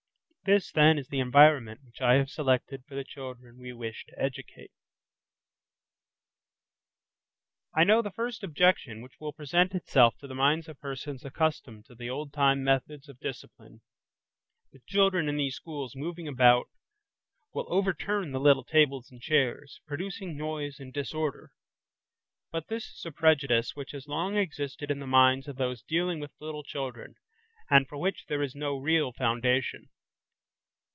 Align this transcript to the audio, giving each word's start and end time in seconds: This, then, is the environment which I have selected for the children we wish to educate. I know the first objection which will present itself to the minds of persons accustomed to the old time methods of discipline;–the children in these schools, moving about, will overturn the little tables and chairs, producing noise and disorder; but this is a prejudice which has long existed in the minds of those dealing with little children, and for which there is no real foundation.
This, 0.43 0.71
then, 0.71 0.97
is 0.97 1.07
the 1.09 1.19
environment 1.19 1.81
which 1.85 2.01
I 2.01 2.15
have 2.15 2.31
selected 2.31 2.83
for 2.87 2.95
the 2.95 3.03
children 3.03 3.59
we 3.59 3.73
wish 3.73 4.05
to 4.07 4.19
educate. 4.19 4.71
I 7.75 7.83
know 7.83 8.01
the 8.01 8.09
first 8.09 8.43
objection 8.43 9.03
which 9.03 9.19
will 9.19 9.33
present 9.33 9.75
itself 9.75 10.17
to 10.17 10.25
the 10.25 10.33
minds 10.33 10.67
of 10.67 10.79
persons 10.79 11.23
accustomed 11.23 11.85
to 11.85 11.93
the 11.95 12.09
old 12.09 12.33
time 12.33 12.63
methods 12.63 13.07
of 13.07 13.19
discipline;–the 13.19 14.81
children 14.87 15.29
in 15.29 15.37
these 15.37 15.53
schools, 15.57 15.95
moving 15.95 16.27
about, 16.27 16.69
will 17.53 17.71
overturn 17.71 18.31
the 18.31 18.39
little 18.39 18.63
tables 18.63 19.11
and 19.11 19.21
chairs, 19.21 19.79
producing 19.85 20.35
noise 20.35 20.79
and 20.79 20.91
disorder; 20.91 21.51
but 22.51 22.67
this 22.67 22.91
is 22.97 23.05
a 23.05 23.11
prejudice 23.11 23.75
which 23.75 23.91
has 23.91 24.07
long 24.07 24.37
existed 24.37 24.89
in 24.89 24.97
the 24.97 25.05
minds 25.05 25.47
of 25.47 25.57
those 25.57 25.83
dealing 25.83 26.19
with 26.19 26.33
little 26.39 26.63
children, 26.63 27.13
and 27.69 27.87
for 27.87 27.99
which 27.99 28.25
there 28.25 28.41
is 28.41 28.55
no 28.55 28.75
real 28.75 29.11
foundation. 29.13 29.89